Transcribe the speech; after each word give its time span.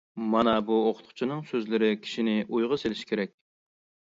مانا 0.35 0.53
بۇ 0.69 0.77
ئوقۇتقۇچىنىڭ 0.85 1.43
سۆزلىرى 1.51 1.91
كىشىنى 2.07 2.35
ئويغا 2.47 2.81
سېلىشى 2.85 3.07
كېرەك. 3.13 3.35